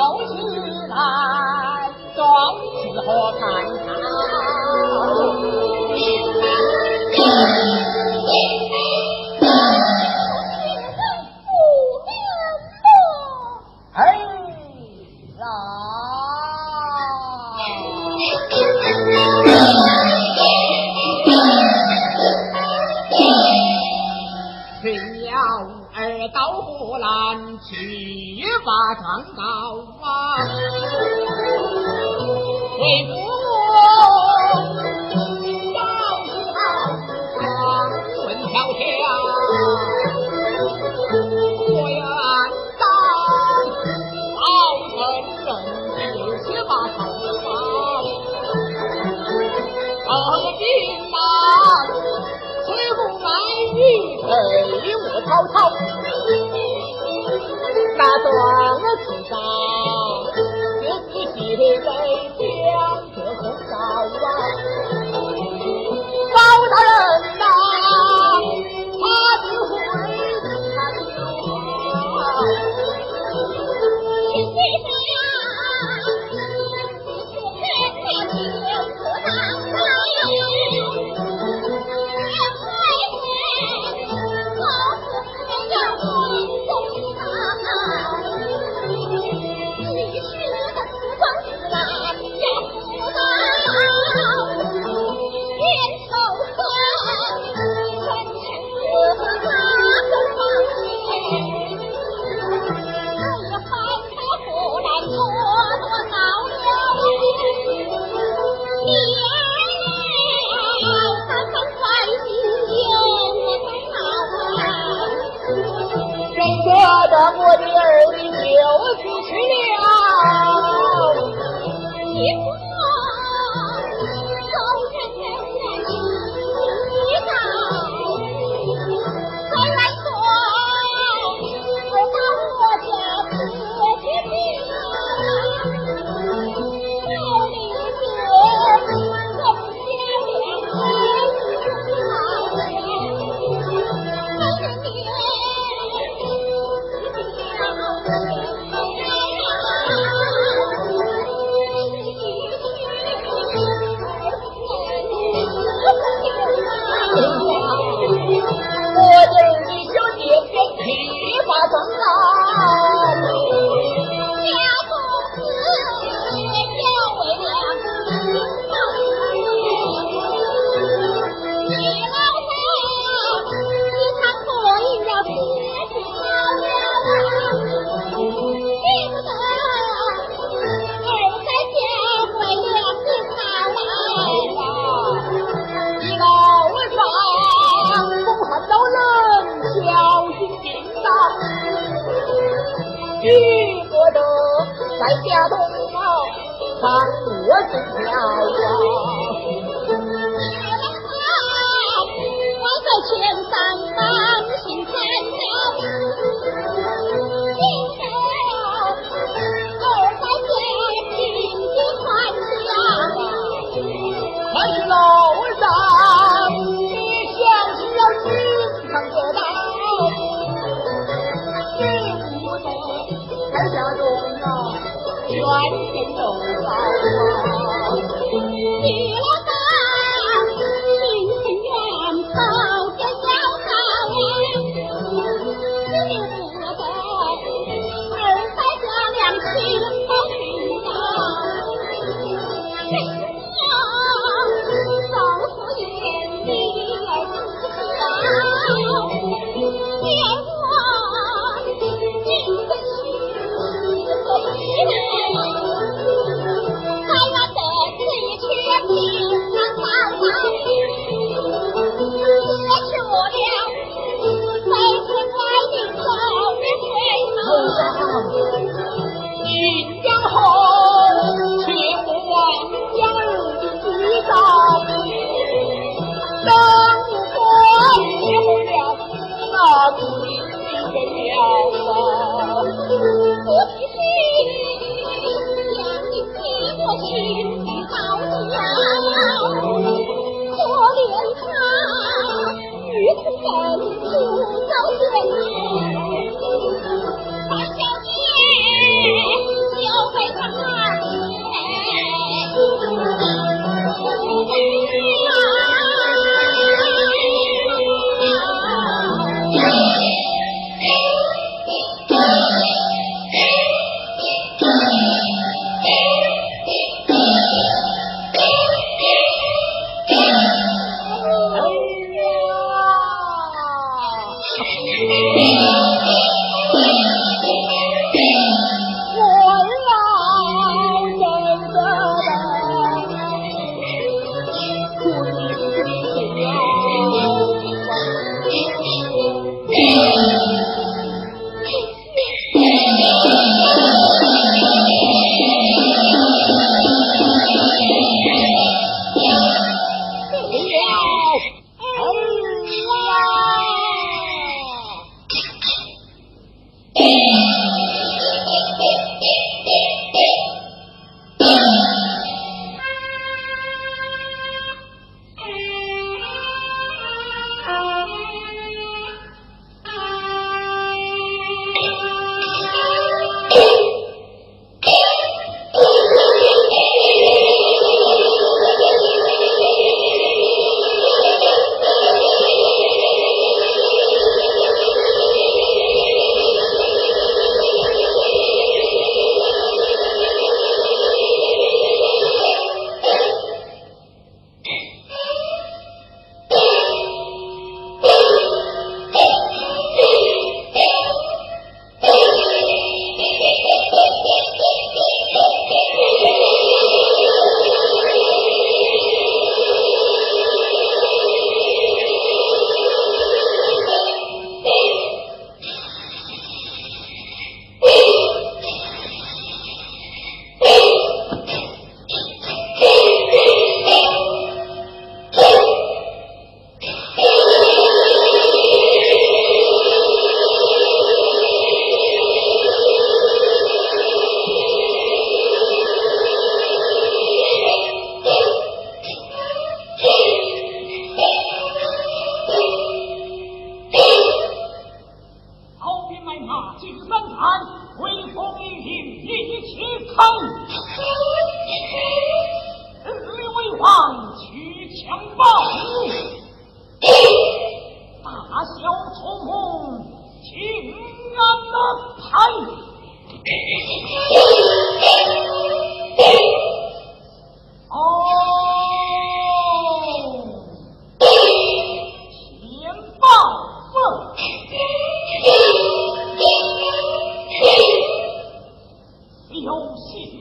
[0.00, 0.32] 走起
[0.88, 0.96] 来，
[2.16, 2.24] 壮
[2.80, 3.40] 志何堪
[3.84, 3.88] 叹！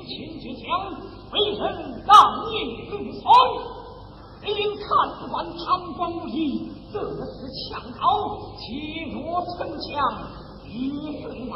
[0.05, 0.67] 前绝将，
[1.31, 1.59] 为臣
[2.05, 2.13] 当
[2.49, 2.53] 念
[2.89, 2.91] 自
[3.21, 3.25] 爽。
[4.41, 4.87] 你因看
[5.29, 5.57] 官贪
[5.97, 7.29] 官污吏，得势
[7.69, 8.01] 抢逃，
[8.57, 9.17] 欺夺
[9.57, 9.87] 村强，
[10.65, 10.71] 一
[11.21, 11.55] 顺头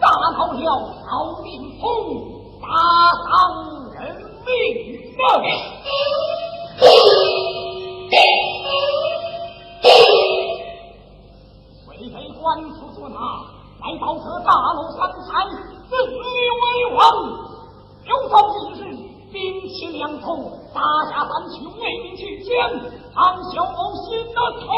[0.00, 0.58] 打倒了
[1.04, 1.06] 曹
[1.42, 1.46] 命
[1.78, 1.84] 通，
[2.62, 2.66] 打
[3.24, 3.28] 伤
[3.92, 3.96] 人
[4.46, 4.48] 命
[5.20, 5.22] 啊！
[11.88, 13.18] 为非官府捉拿，
[13.82, 15.44] 来到这大路三财，
[15.90, 16.98] 自立为王。
[18.28, 18.80] 三军之，
[19.32, 20.80] 兵器粮空，大
[21.10, 22.70] 下三秋，为民去将，
[23.14, 24.68] 唐小某心难痛。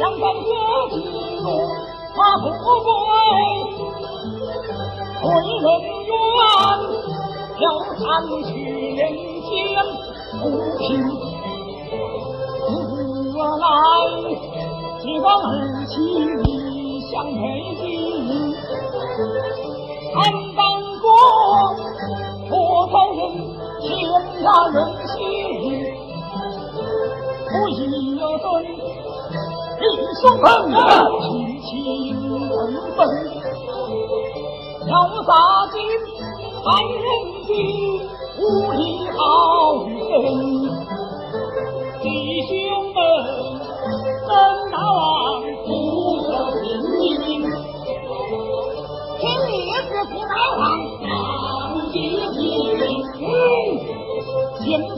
[0.00, 0.96] 相山多金
[1.42, 1.46] 龙
[2.16, 2.88] 他富贵
[5.20, 5.22] 回
[5.60, 5.66] 人
[6.08, 6.10] 冤
[7.60, 8.00] 要残
[8.46, 8.48] 去
[8.96, 8.98] 人
[9.44, 9.50] 间
[10.40, 10.42] 不
[10.78, 10.80] 平
[12.64, 12.68] 自
[13.60, 13.68] 来
[15.02, 15.92] 金光儿起
[16.44, 16.50] 一
[17.10, 17.38] 向美
[17.76, 17.84] 景
[20.14, 20.18] 安
[20.56, 20.58] 当
[21.02, 21.04] 过
[22.48, 22.50] 火
[22.86, 23.20] 头人
[23.82, 23.86] 天
[24.42, 24.76] 塌人
[25.08, 25.14] 心
[27.50, 28.22] 不一有
[30.14, 30.74] 送方激
[31.60, 31.70] 情
[32.50, 32.52] 万
[32.96, 32.98] 分
[34.88, 35.30] 要杀
[35.70, 35.74] 尽
[36.64, 37.04] 百人
[37.46, 37.48] 的
[38.38, 38.42] 无
[38.74, 38.76] 以
[39.16, 39.18] 好
[39.86, 40.10] 胜
[42.02, 42.04] 弟
[42.42, 42.50] 兄
[42.92, 42.96] 们
[44.26, 44.30] 跟
[44.70, 45.00] 大王
[45.64, 45.68] 不
[46.28, 47.46] 要拼命
[49.20, 49.48] 今日
[49.86, 50.60] 是父大王
[51.02, 51.08] 当
[51.92, 51.94] 即
[52.32, 52.34] 决
[52.76, 52.82] 定
[54.58, 54.90] 亲自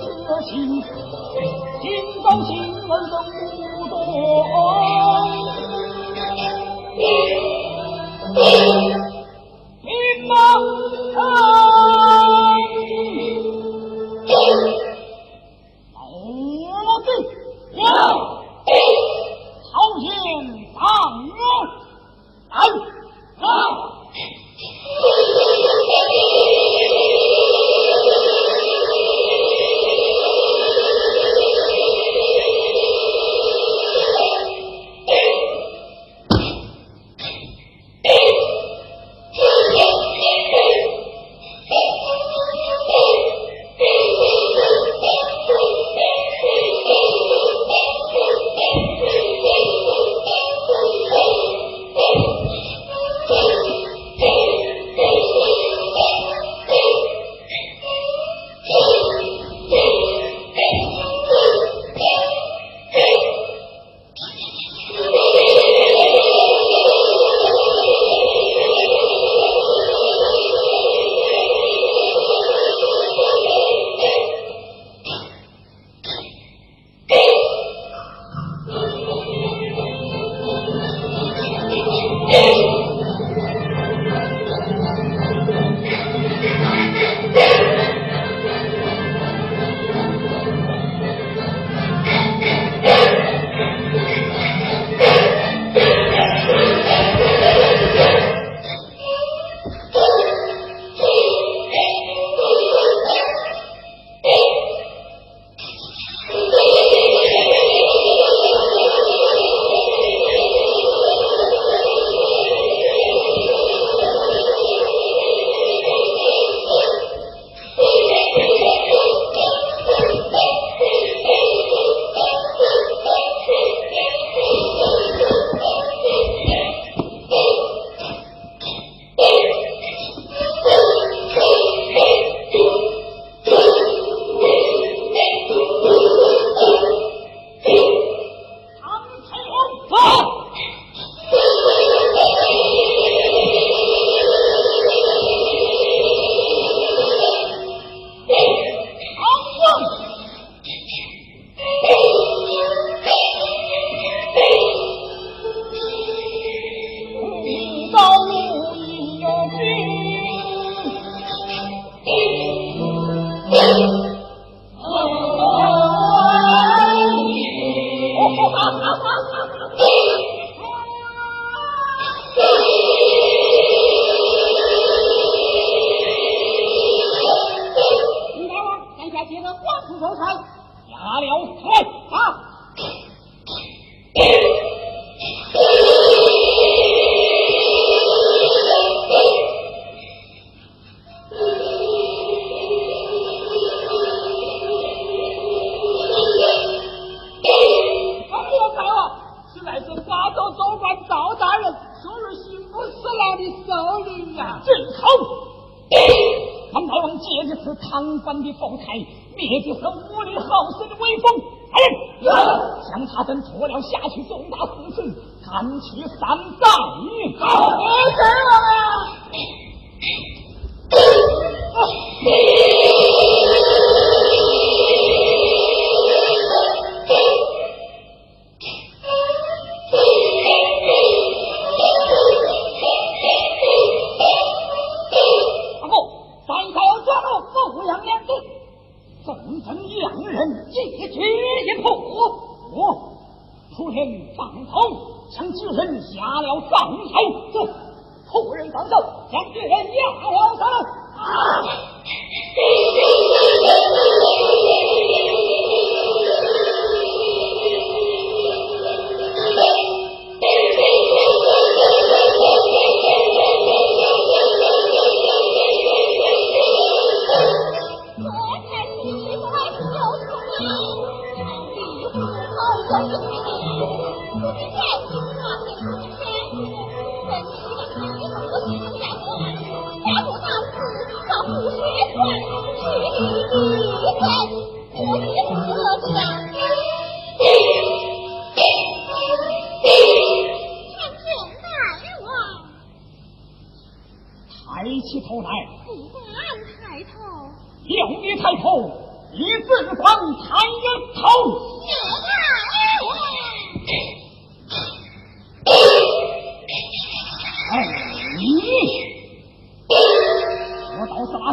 [0.49, 1.02] 去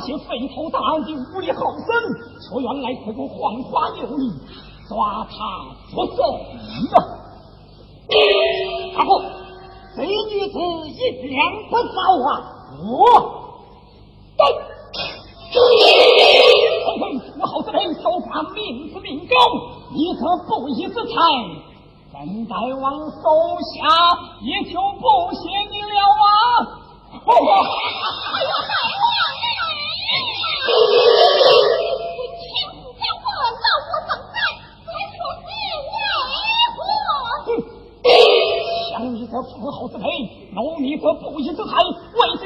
[0.10, 1.88] 些肥头大耳的无力好生，
[2.42, 4.34] 却原来是个黄花有理，
[4.90, 5.38] 抓他
[5.94, 6.18] 不送。
[6.90, 7.00] 呀、啊，
[8.98, 9.10] 大哥，
[9.96, 10.10] 这女
[10.50, 10.58] 子
[10.90, 11.38] 一两
[11.70, 11.94] 不少
[12.26, 12.30] 啊！
[12.90, 12.98] 我，
[14.36, 14.42] 对，
[16.86, 17.02] 后悔
[17.40, 19.38] 我好得很，手法命是命中，
[19.94, 21.14] 一则不义之财。
[22.12, 22.18] 本
[22.48, 23.22] 大王手
[23.62, 23.78] 下
[24.42, 26.26] 也就不写你了啊！
[27.12, 27.99] 哈哈。
[39.60, 40.06] 死好自赔，
[40.56, 41.76] 农民和不义之财
[42.16, 42.38] 为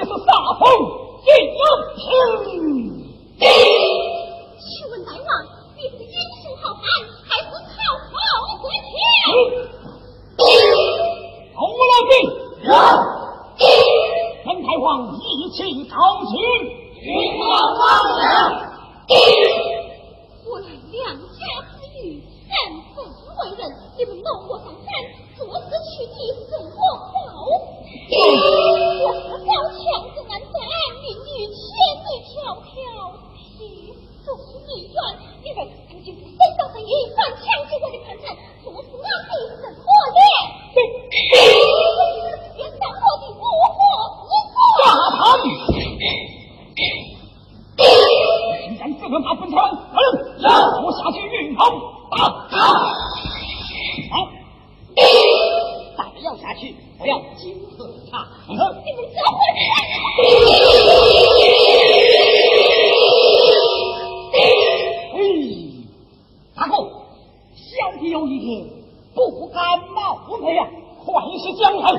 [70.38, 70.68] 姑呀，
[71.06, 71.94] 快些将好，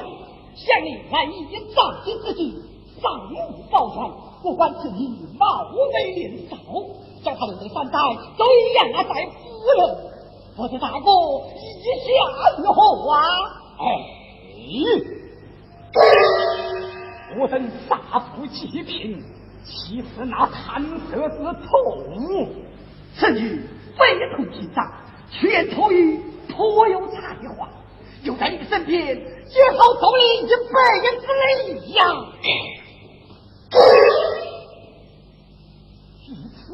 [0.55, 1.35] 向你来一
[1.75, 2.63] 掌的之计，
[3.01, 3.35] 上路
[3.71, 4.11] 报仇，
[4.43, 6.57] 不管自己貌美年少，
[7.23, 7.99] 将他们的三代
[8.37, 9.39] 都一样啊，在夫
[9.77, 9.81] 人，
[10.57, 11.11] 我的大哥
[11.57, 12.07] 一下
[12.59, 13.19] 如何啊？
[13.79, 13.83] 哎，
[17.41, 19.23] 我等大富极品，
[19.65, 21.75] 其实那贪色之徒，
[23.17, 23.61] 此女
[23.99, 24.85] 非同寻常，
[25.31, 27.69] 全出于颇有才华。
[28.25, 29.15] 就在你身边，
[29.47, 31.27] 接好送你一百银子
[31.67, 32.01] 礼呀。
[36.27, 36.65] 这次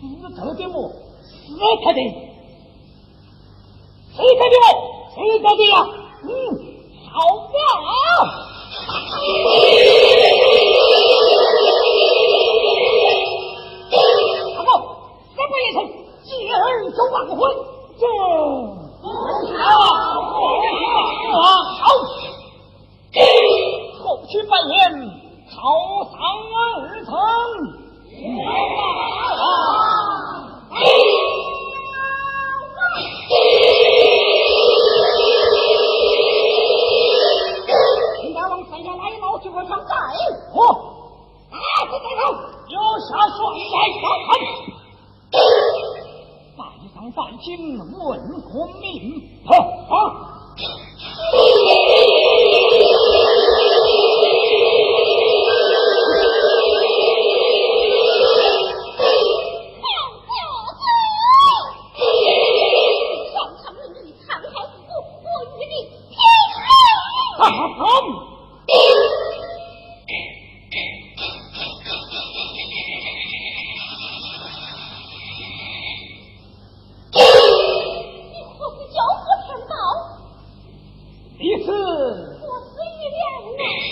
[0.34, 0.88] 透的我，
[1.20, 1.28] 死
[1.84, 2.00] 透的，
[4.16, 4.66] 谁透的我，
[5.14, 5.74] 谁透的呀！
[6.22, 6.28] 嗯，
[7.12, 7.14] 好
[7.76, 7.86] 啊。
[14.56, 14.66] 大哥，
[15.36, 15.76] 再不一声，
[16.24, 16.56] 今儿
[16.90, 17.53] 就忘魂。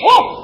[0.02, 0.41] 下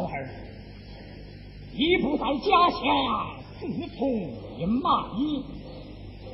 [0.00, 0.28] 小儿，
[1.72, 2.80] 你不在家乡，
[3.60, 3.98] 自从
[4.58, 4.88] 隐瞒，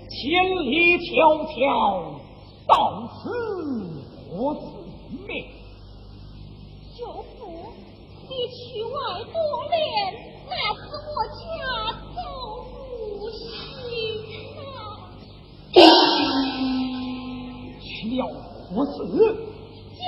[0.09, 0.15] 千
[0.63, 1.11] 里迢
[1.49, 1.55] 迢
[2.67, 2.73] 到
[3.09, 3.31] 此
[4.31, 4.61] 我自
[5.27, 5.31] 命？
[6.97, 7.01] 舅
[7.39, 7.43] 父，
[8.23, 8.91] 你去外
[9.33, 9.37] 多
[9.69, 9.75] 年，
[10.49, 11.45] 那是我家
[12.15, 12.19] 走
[13.19, 13.37] 不行
[14.63, 14.71] 啊。
[17.83, 18.23] 去了
[18.69, 18.95] 何事？
[19.97, 20.07] 舅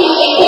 [0.00, 0.39] Thank you.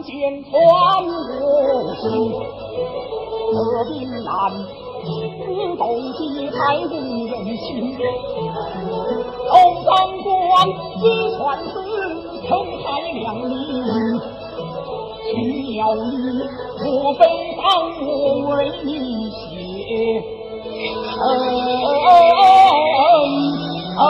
[0.00, 0.52] 人穿传
[1.04, 2.02] 心数，
[3.52, 4.16] 何必难
[5.04, 5.06] 以
[5.76, 5.80] 动得
[6.50, 6.92] 太令
[7.26, 7.66] 人心。
[9.48, 9.50] 同
[9.84, 9.88] 三
[10.22, 10.26] 观
[10.98, 11.02] 之
[11.36, 11.70] 传世，
[12.48, 13.52] 同海两里，
[15.72, 15.98] 鸟语，
[16.84, 17.20] 莫非
[17.56, 17.62] 当
[18.06, 18.06] 我
[18.56, 18.88] 为你
[19.30, 19.40] 写。
[21.14, 21.26] 嗯
[22.38, 22.50] 嗯
[23.98, 24.00] 嗯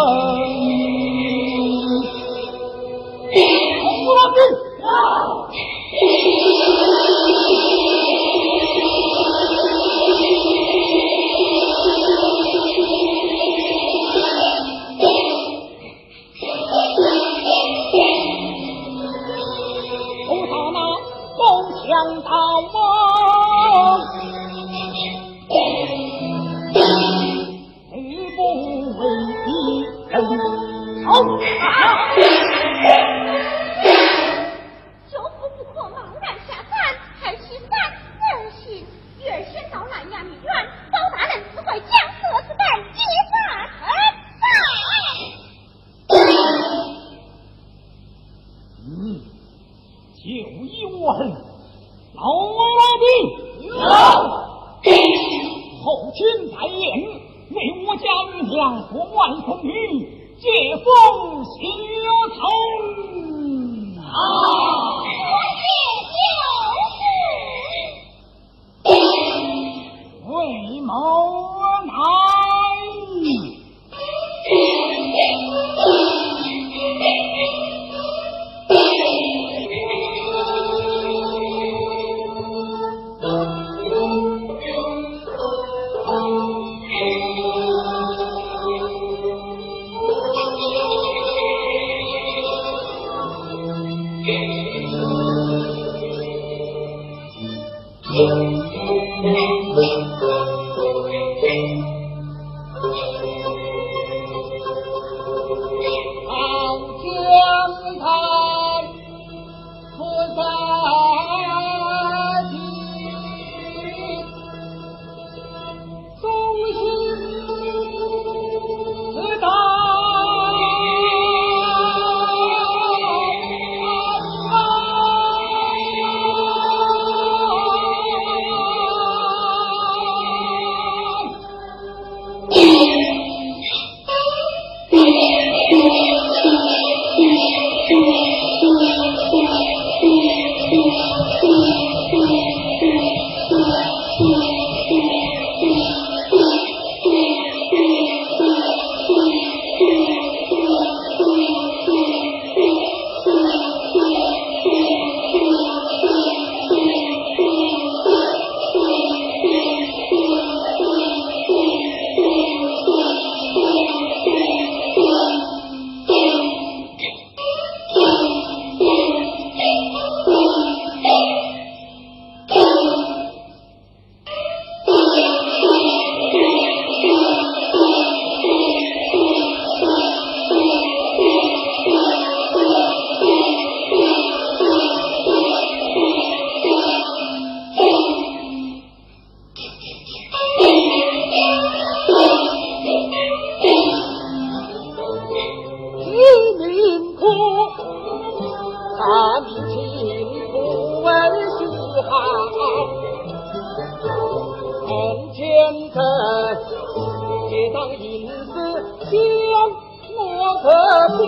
[210.63, 210.71] 河
[211.19, 211.23] 边，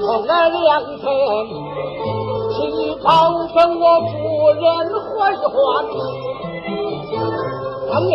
[0.00, 1.02] 从那良辰
[2.54, 2.56] 去
[3.02, 3.06] 朝
[3.52, 4.14] 跟我不
[4.54, 4.62] 忍
[5.02, 5.52] 回还，
[7.90, 8.14] 让两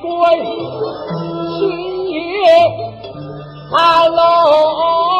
[0.00, 0.06] 对
[1.58, 1.58] 新
[2.08, 2.16] 夜
[3.70, 3.76] 看
[4.12, 5.17] 喽。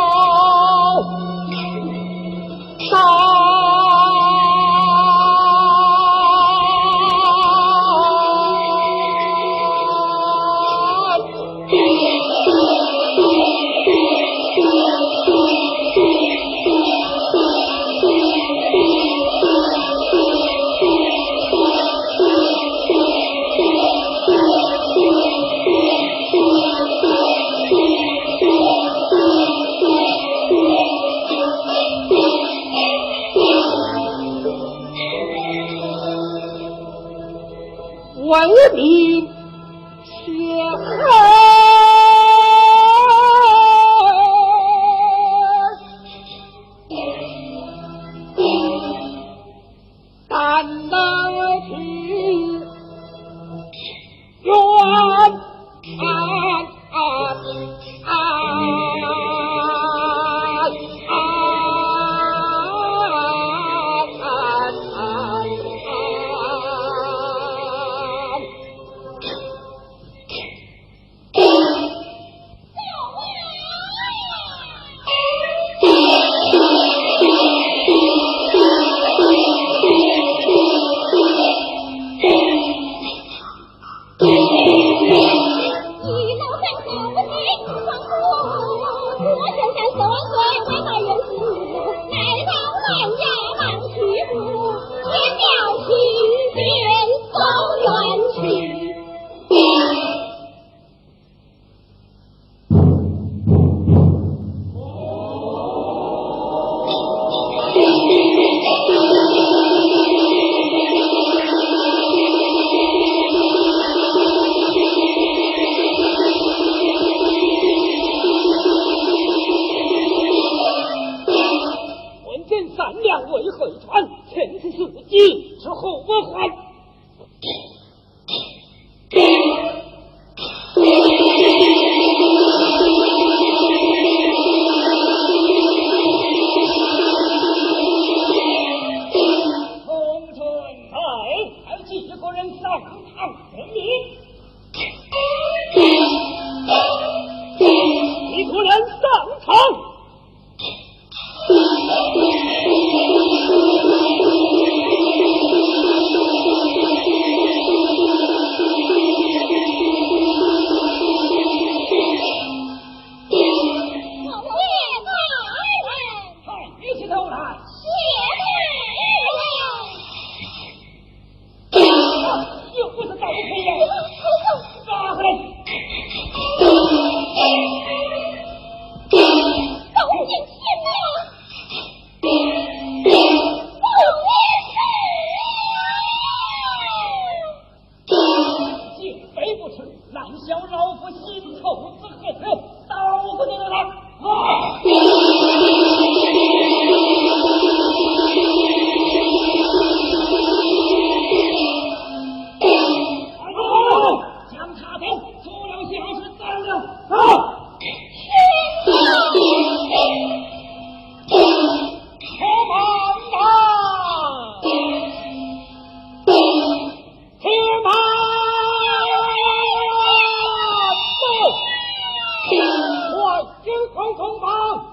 [223.68, 224.46] 英雄同胞。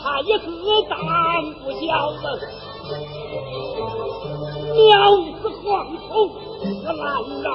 [0.04, 0.44] 这马才也是
[0.90, 0.94] 胆
[1.64, 2.26] 不小了，
[4.76, 4.84] 鸟
[5.40, 6.06] 是蝗虫
[6.60, 7.02] 是难
[7.42, 7.48] 饶，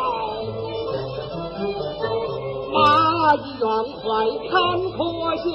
[2.73, 2.77] 马
[3.35, 3.63] 一员
[4.07, 4.09] 外
[4.49, 4.53] 看
[4.93, 4.99] 可
[5.37, 5.47] 笑。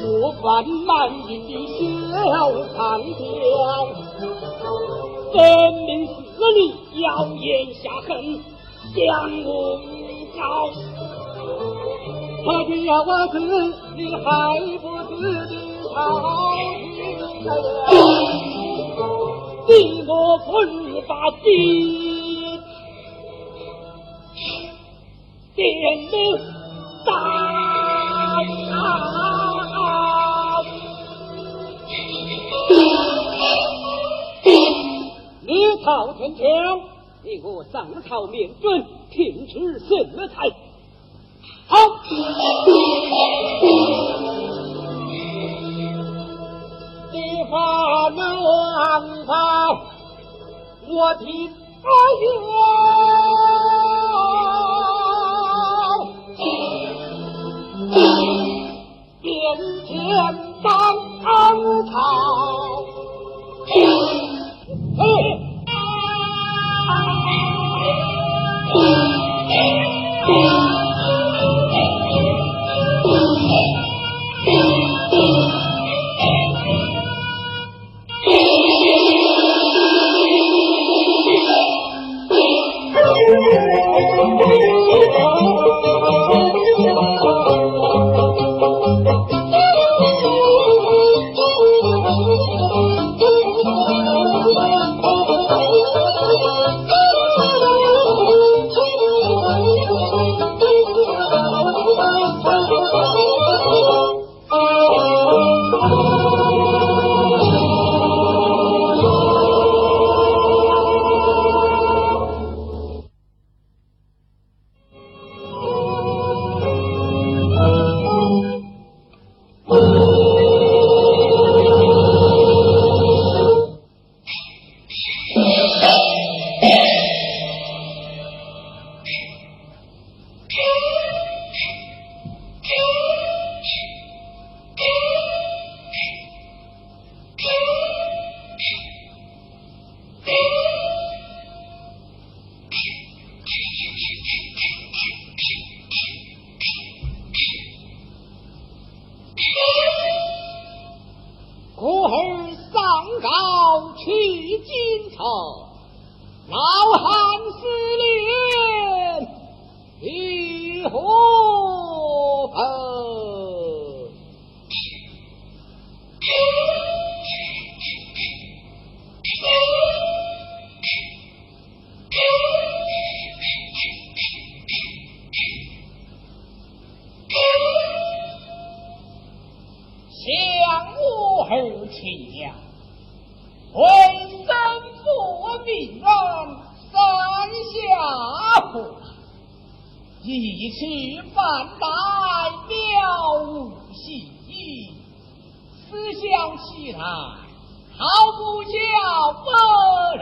[0.00, 0.02] 不
[0.40, 0.42] 管
[0.86, 0.88] 满
[1.28, 1.50] 营的
[2.14, 2.24] 小
[2.74, 3.20] 长调，
[5.32, 5.36] 分
[5.84, 6.12] 明是
[6.56, 6.58] 你
[7.02, 7.04] 谣
[7.36, 7.44] 言
[7.74, 8.10] 下恨，
[8.94, 8.98] 将
[9.44, 9.48] 我
[10.34, 10.40] 告。
[12.46, 12.88] 他的要
[13.28, 13.34] 子，
[13.96, 14.18] 你还
[14.78, 14.84] 不
[15.14, 15.54] 知的
[15.94, 15.94] 朝
[16.58, 17.92] 廷
[19.68, 19.70] 你
[20.06, 20.46] 我分
[21.06, 21.10] 把
[21.42, 21.44] 金，
[25.54, 25.62] 点
[26.10, 26.12] 的
[27.06, 27.08] 大。
[35.46, 35.48] 你
[35.84, 36.42] 曹天强，
[37.22, 40.50] 你我上朝面准，听取什么才？
[41.66, 41.76] 好，
[47.54, 49.32] 把门王法，
[50.88, 51.24] 我听
[51.84, 51.88] 阿
[52.20, 52.24] 爷，
[59.22, 59.32] 面
[59.86, 59.94] 前
[60.64, 60.66] 当
[61.22, 61.94] 朝。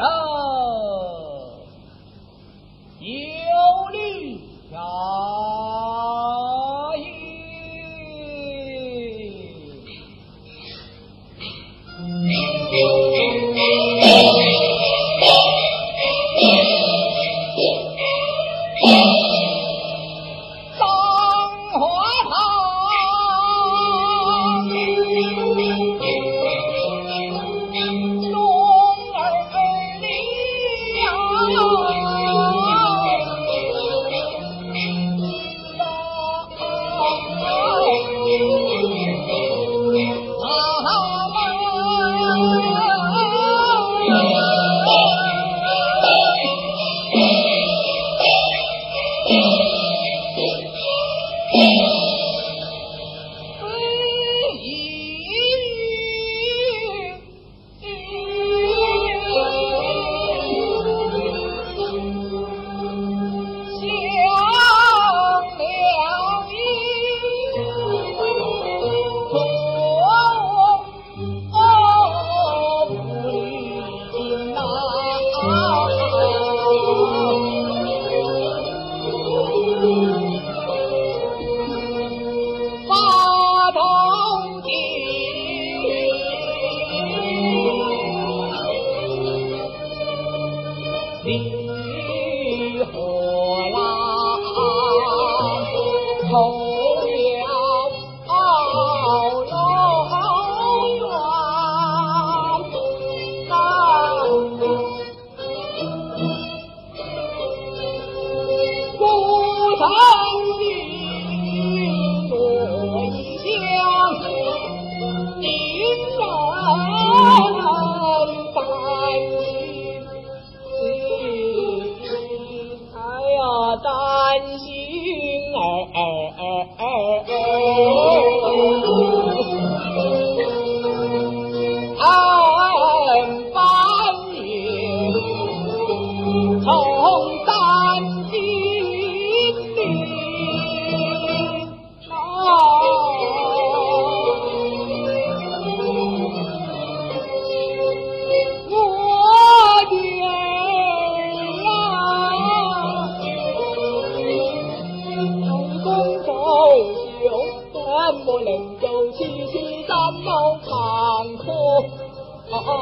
[0.03, 0.51] 不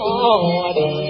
[0.02, 1.09] Lord.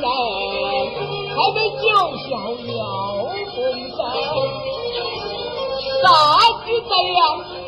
[0.00, 0.06] 人
[1.28, 1.84] 还得救
[2.16, 2.28] 下
[2.74, 2.80] 姚
[3.54, 3.56] 分
[3.90, 3.98] 手
[6.02, 6.04] 咋
[6.66, 7.18] 就得了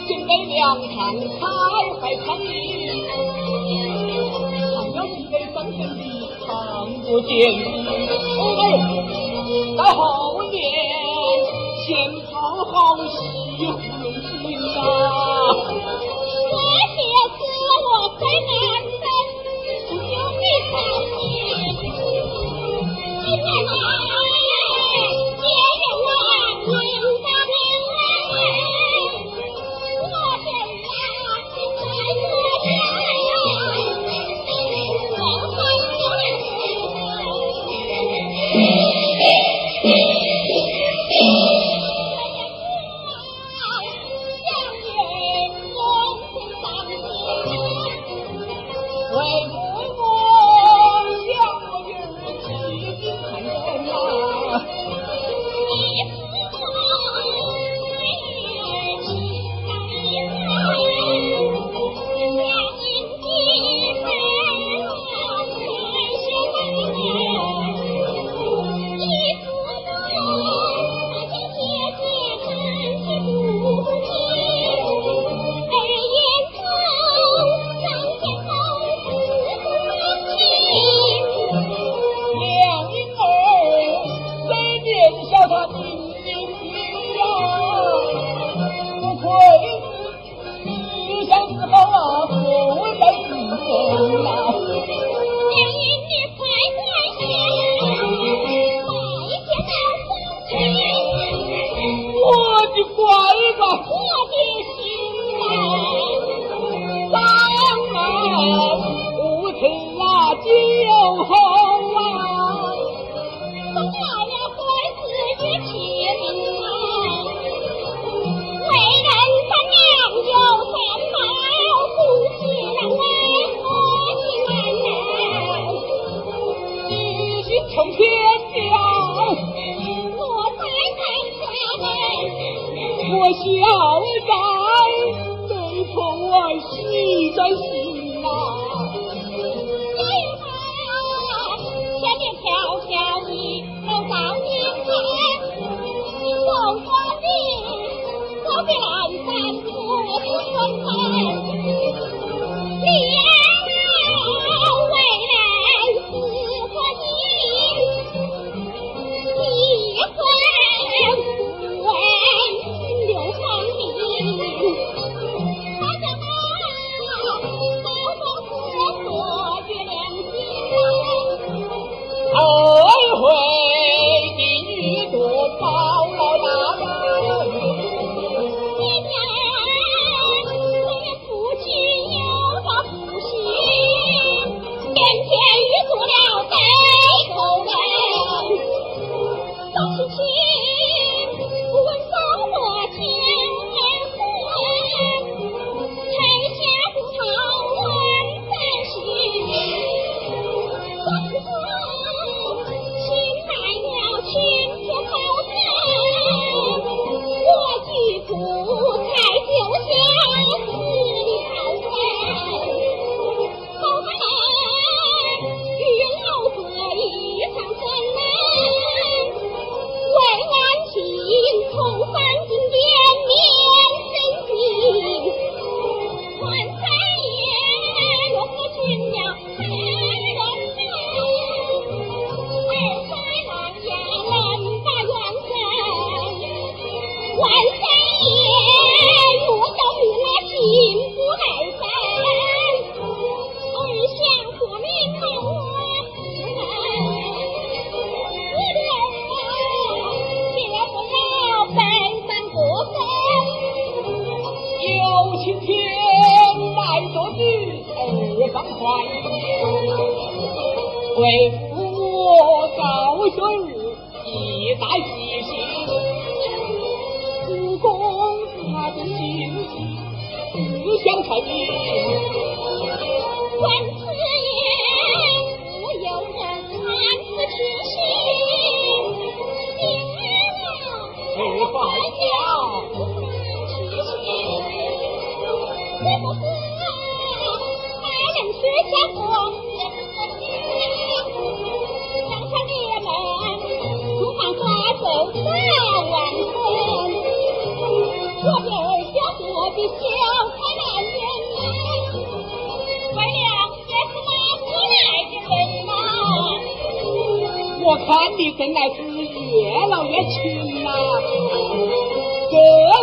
[0.07, 0.95] 进了梁山
[1.41, 1.43] 好
[2.25, 2.47] 汉的
[5.53, 5.81] 还的
[6.47, 6.49] 看
[7.03, 7.31] 不见
[7.65, 7.67] 的
[8.61, 8.63] 哎
[9.77, 10.53] 到后年
[11.85, 11.89] 先
[12.31, 12.33] 讨
[12.67, 12.73] 好
[13.07, 13.13] 媳
[13.73, 13.94] 妇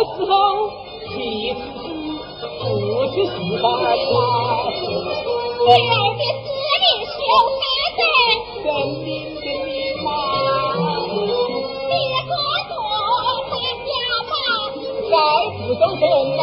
[0.02, 0.34] 那时候，
[1.10, 1.14] 其
[1.50, 2.60] 实是父
[3.14, 3.30] 亲十
[3.62, 4.02] 八岁，
[5.62, 6.50] 女儿的视
[6.82, 7.14] 力修
[7.60, 8.02] 三，
[8.64, 8.66] 人
[8.98, 9.70] 民的命
[10.04, 10.10] 啊！
[11.86, 11.92] 你
[12.26, 12.30] 个
[12.68, 12.74] 懂
[13.46, 13.52] 得
[13.86, 13.90] 家
[14.26, 14.32] 法？
[15.08, 15.14] 再
[15.56, 16.02] 不走，怎
[16.40, 16.42] 啊？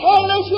[0.00, 0.48] Holy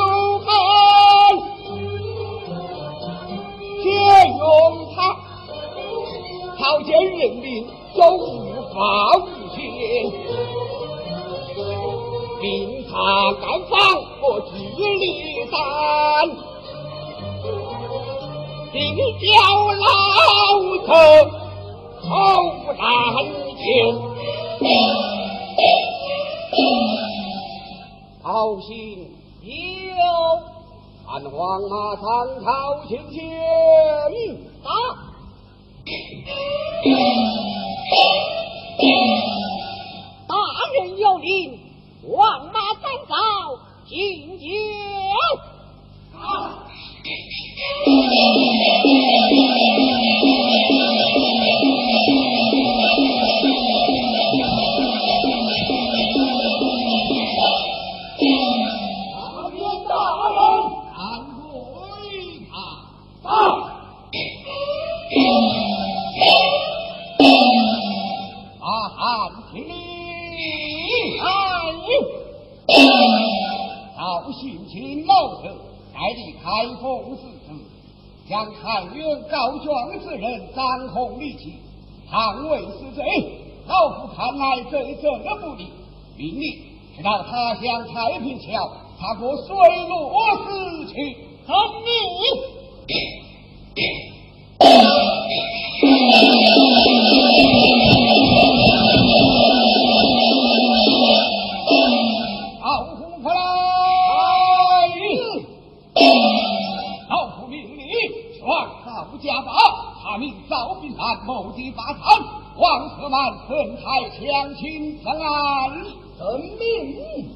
[116.21, 117.31] 岸，遵命。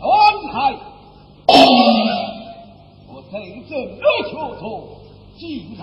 [0.00, 0.08] 传
[0.50, 0.74] 开，
[3.08, 3.34] 我贼
[3.68, 4.62] 正恶求助，
[5.38, 5.82] 竟然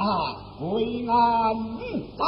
[0.59, 1.13] 归安。
[2.17, 2.25] 打！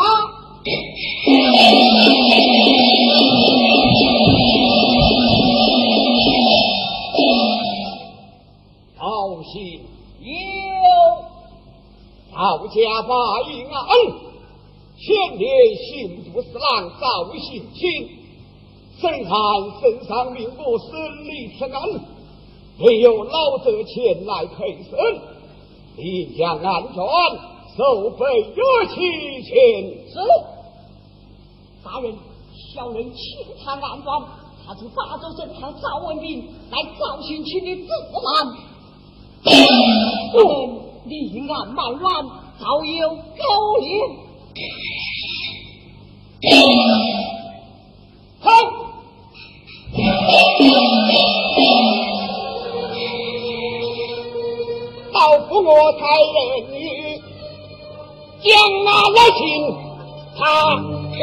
[8.98, 9.04] 好
[9.44, 9.82] 心
[10.22, 10.28] 有，
[12.32, 12.38] 赵
[12.68, 12.78] 家
[13.08, 13.12] 把
[13.50, 13.90] 应安。
[15.00, 15.06] 千
[15.38, 15.48] 年
[15.78, 15.90] 刑
[16.34, 17.80] 部侍郎赵信卿，
[19.00, 19.32] 审案
[19.80, 20.88] 圣上命我审
[21.24, 21.80] 理此案，
[22.80, 24.92] 唯有老者前来陪审，
[25.96, 27.02] 你将案卷
[27.78, 28.26] 收备
[28.56, 28.96] 有期
[29.44, 29.54] 前。
[30.12, 30.20] 是，
[31.82, 32.14] 大人，
[32.74, 33.20] 小人清
[33.64, 34.28] 查案状，
[34.66, 37.88] 查出八州省堂赵文明来赵信卿的自
[38.22, 38.36] 难，
[39.46, 40.44] 大人
[41.06, 42.26] 立案慢乱，
[42.60, 43.18] 早有勾
[43.80, 43.88] 连。
[55.14, 56.00] 好，老夫我才
[56.34, 56.38] 认
[56.72, 56.76] 你，
[58.42, 58.48] 将
[58.86, 59.42] 那来信
[60.38, 60.40] 他
[61.20, 61.22] 人，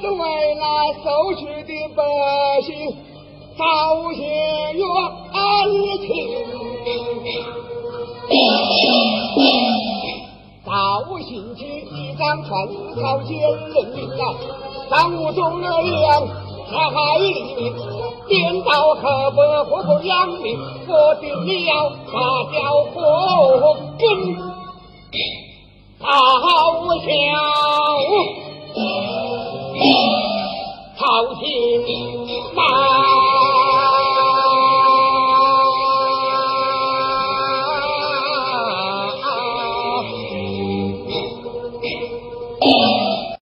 [0.00, 0.20] 只为
[0.54, 0.64] 那
[1.02, 1.04] 收
[1.36, 1.98] 取的百
[2.62, 2.68] 姓
[3.56, 3.60] 早
[4.12, 4.18] 些
[4.74, 4.80] 冤
[6.00, 6.08] 情。
[10.68, 13.40] 大行一张船朝鲜
[13.72, 14.22] 人民啊
[14.90, 16.28] 上午中的两样
[16.70, 16.96] 他还
[18.28, 21.32] 颠倒河北河口阳明我定
[21.64, 22.12] 了他
[22.52, 22.58] 叫
[22.92, 22.96] 火
[23.98, 24.36] 根
[26.00, 26.06] 好
[27.00, 27.08] 笑
[30.96, 31.00] 好